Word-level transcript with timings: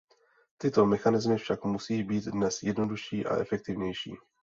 Tyto 0.57 0.85
mechanismy 0.85 1.37
však 1.37 1.63
musí 1.65 2.03
být 2.03 2.23
dnes 2.25 2.63
jednodušší 2.63 3.25
a 3.25 3.35
efektivnější. 3.37 4.15